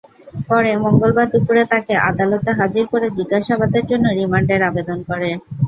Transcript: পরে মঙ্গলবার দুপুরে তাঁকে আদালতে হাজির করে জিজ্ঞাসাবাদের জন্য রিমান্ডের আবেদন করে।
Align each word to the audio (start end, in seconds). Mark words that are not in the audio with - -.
পরে 0.49 0.71
মঙ্গলবার 0.83 1.27
দুপুরে 1.33 1.63
তাঁকে 1.71 1.93
আদালতে 2.09 2.49
হাজির 2.59 2.85
করে 2.91 3.07
জিজ্ঞাসাবাদের 3.17 3.83
জন্য 3.91 4.05
রিমান্ডের 4.11 4.61
আবেদন 4.69 4.99
করে। 5.09 5.29